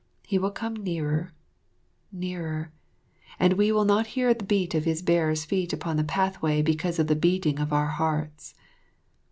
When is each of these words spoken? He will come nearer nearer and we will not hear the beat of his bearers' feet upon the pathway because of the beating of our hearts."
He 0.25 0.39
will 0.39 0.49
come 0.49 0.75
nearer 0.77 1.31
nearer 2.11 2.71
and 3.37 3.53
we 3.53 3.71
will 3.71 3.85
not 3.85 4.07
hear 4.17 4.33
the 4.33 4.43
beat 4.43 4.73
of 4.73 4.83
his 4.85 5.03
bearers' 5.03 5.45
feet 5.45 5.73
upon 5.73 5.97
the 5.97 6.03
pathway 6.03 6.63
because 6.63 6.97
of 6.97 7.05
the 7.05 7.15
beating 7.15 7.59
of 7.59 7.71
our 7.71 7.85
hearts." 7.85 8.55